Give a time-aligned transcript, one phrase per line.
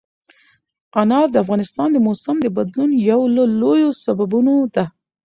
[1.01, 4.85] انار د افغانستان د موسم د بدلون یو له لویو سببونو ده.